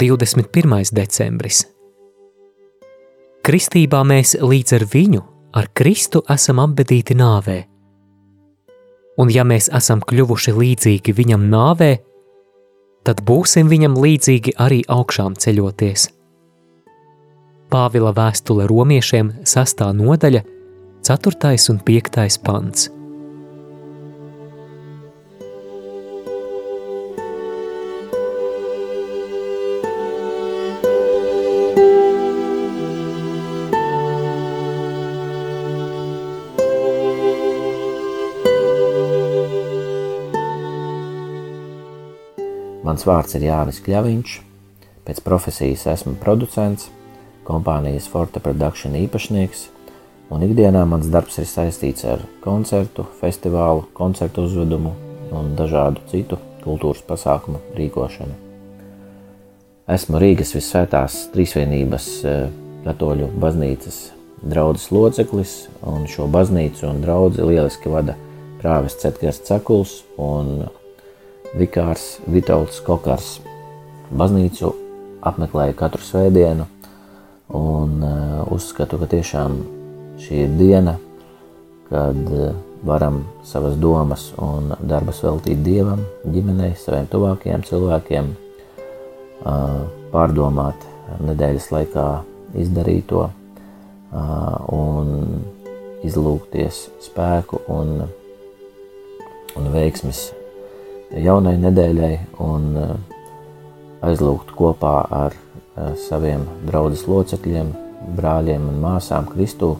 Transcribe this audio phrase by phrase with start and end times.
[0.00, 1.66] Divdesmit pirmais decembris.
[3.44, 5.20] Kristībā mēs līdz ar viņu,
[5.56, 7.58] ar Kristu, esam apbedīti nāvē.
[9.20, 11.90] Un ja mēs esam kļuvuši līdzīgi viņam nāvē,
[13.04, 16.06] tad būsim viņam līdzīgi arī augšām ceļoties.
[17.70, 20.42] Pāvila vēstule romiešiem sastā nodaļa,
[21.04, 21.52] 4.
[21.74, 22.40] un 5.
[22.44, 22.88] pants.
[42.90, 44.30] Mans vārds ir Jānis Kļaviņš,
[45.06, 46.88] pēc profesijas esmu producents,
[47.46, 49.60] kompānijas Forte Production īpašnieks,
[50.34, 54.96] un ikdienā mans darbs ir saistīts ar koncertu, festivālu, koncertu uzvedumu
[55.30, 58.34] un dažādu citu kultūras pasākumu rīkošanu.
[59.94, 62.42] Esmu Rīgas Visvētās Trīsvienības eh,
[62.88, 64.00] katoļu baznīcas
[64.42, 65.54] draudzes loceklis,
[65.86, 68.18] un šo baznīcu un draudzi lieliski vada
[68.58, 70.66] prāves Cetgars Cakuls un
[71.56, 73.38] vikārs Vitauts Kokars.
[74.10, 74.72] Baznīcu
[75.26, 76.66] apmeklēju katru svētdienu
[77.54, 79.56] un uh, uzskatu, ka tiešām
[80.22, 80.96] šī ir diena,
[81.90, 82.54] kad uh,
[82.86, 88.30] varam savas domas un darbas veltīt Dievam, ģimenei, saviem tuvākajiem cilvēkiem,
[89.44, 89.82] uh,
[90.14, 90.86] pārdomāt
[91.20, 92.06] nedēļas laikā
[92.58, 93.28] izdarīto
[94.10, 95.10] un
[96.06, 97.92] izlūgties spēku un,
[99.58, 100.24] un veiksmes
[101.16, 102.92] jaunai nedēļai un eh,
[104.06, 107.72] aizlūgt kopā ar eh, saviem draugus locekļiem,
[108.16, 109.74] brāļiem un māsām Kristū.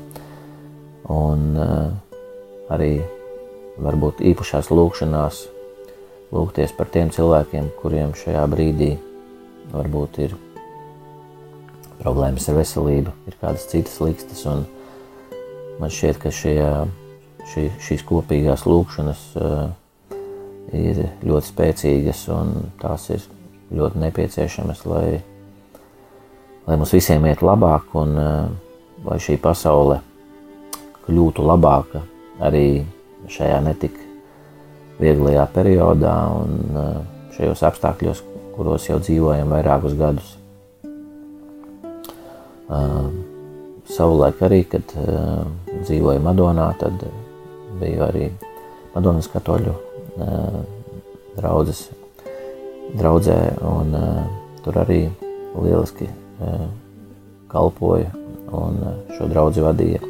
[1.11, 1.89] Un eh,
[2.75, 2.93] arī
[3.81, 5.47] varbūt īpašās lūkšanās
[6.35, 8.93] lūgties par tiem cilvēkiem, kuriem šajā brīdī
[9.71, 10.37] varbūt ir
[12.01, 14.45] problēmas ar veselību, ir kādas citas likstas.
[15.81, 16.57] Man šķiet, ka šie,
[17.51, 19.71] šī, šīs kopīgās lūkšanas uh,
[20.77, 23.25] ir ļoti spēcīgas un tās ir
[23.75, 25.21] ļoti nepieciešamas, lai,
[26.67, 28.49] lai mums visiem iet labāk un eh,
[29.07, 30.01] lai šī pasaule
[31.07, 32.03] kļūtu labāka
[32.43, 32.83] arī
[33.31, 33.97] šajā netik
[35.01, 36.93] vieglajā periodā un eh,
[37.39, 38.23] šajos apstākļos,
[38.57, 40.37] kuros jau dzīvojam vairākus gadus.
[42.71, 43.05] Eh,
[43.91, 44.93] savulaik arī, kad
[45.83, 47.03] dzīvoju Madonā, tad
[47.81, 48.29] biju arī
[48.95, 49.90] Madonas katoļu
[51.37, 51.89] draudzes,
[52.99, 53.95] draudzē, un
[54.65, 55.03] tur arī
[55.55, 56.09] lieliski
[57.51, 58.11] kalpoja,
[58.55, 58.81] un
[59.17, 60.01] šo draudzi vadīja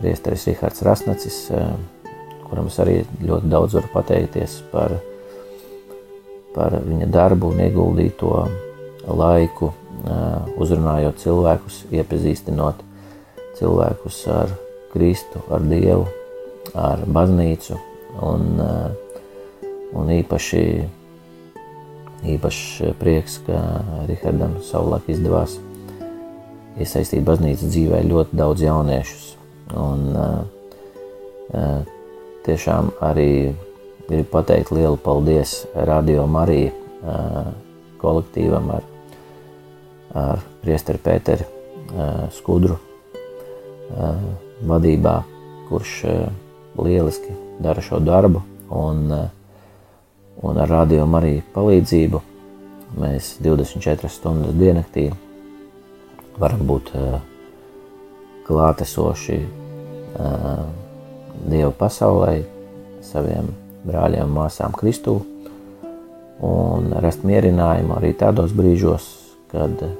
[0.00, 1.38] priesteris Rihards Rasnacis,
[2.48, 4.96] kuram es arī ļoti daudz varu pateikties par,
[6.56, 8.32] par viņa darbu un ieguldīto
[9.08, 9.72] laiku,
[10.60, 12.82] uzrunājot cilvēkus, iepazīstinot
[13.58, 14.52] cilvēkus ar
[14.92, 16.04] Kristu, ar Dievu,
[16.76, 17.78] ar baznīcu,
[18.20, 20.64] Un, eh, un īpaši,
[22.28, 23.58] īpaši prieks, ka
[24.08, 25.56] Rihardam savulaik izdevās
[26.80, 29.28] iesaistīt baznīcas dzīvē ļoti daudz jauniešus.
[29.72, 31.84] Un, uh,
[32.44, 33.54] tiešām arī
[34.08, 36.72] gribu pateikt lielu paldies Radio Marija
[38.02, 38.84] kolektīvam ar,
[40.12, 42.76] ar priesteri Pēteri uh, Skudru
[44.68, 45.16] vadībā,
[45.68, 45.94] kurš
[46.78, 48.42] lieliski dara šo darbu.
[48.70, 49.28] Un, eh,
[50.42, 52.20] un ar rādījumu arī palīdzību
[52.98, 55.10] mēs 24 stundas diennaktī
[56.40, 57.20] varam būt uh,
[58.46, 60.64] klātesoši uh,
[61.42, 62.42] Dieva pasaulē,
[63.02, 63.48] saviem
[63.88, 65.16] brāļiem un māsām Kristū,
[66.46, 69.08] un rast mierinājumu arī tādos brīžos,
[69.50, 69.92] kad uh,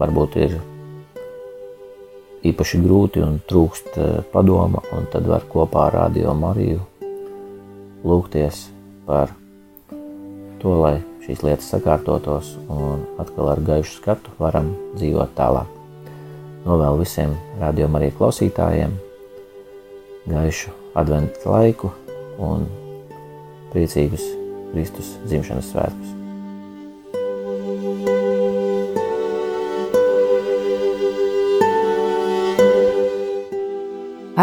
[0.00, 0.56] varbūt ir
[2.44, 6.82] īpaši grūti un trūkst eh, padoma, un tad var kopā ar Radio Mariju
[8.04, 8.66] lūgties
[9.06, 9.32] par
[10.60, 15.70] to, lai šīs lietas sakārtotos un atkal ar gaišu skatu varam dzīvot tālāk.
[16.64, 18.96] Novēlu visiem rādījuma arī klausītājiem
[20.28, 21.92] gaišu adventu laiku
[22.40, 22.68] un
[23.72, 24.24] priecīgus
[24.72, 26.23] Kristus dzimšanas svētkus.